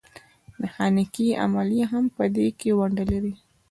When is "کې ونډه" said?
2.59-3.03